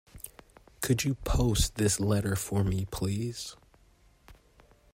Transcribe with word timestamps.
Could 0.81 1.03
you 1.03 1.13
post 1.13 1.75
this 1.75 1.99
letter 1.99 2.35
for 2.35 2.63
me 2.63 2.85
please? 2.91 3.55